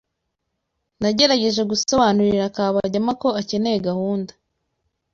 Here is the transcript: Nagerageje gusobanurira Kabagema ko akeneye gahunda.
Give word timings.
Nagerageje 1.01 1.61
gusobanurira 1.71 2.53
Kabagema 2.55 3.11
ko 3.21 3.27
akeneye 3.41 3.77
gahunda. 3.87 4.33